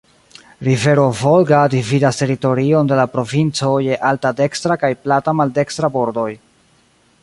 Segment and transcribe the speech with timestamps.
[0.67, 6.31] Rivero Volga dividas teritorion de la provinco je alta dekstra kaj plata maldekstra bordoj.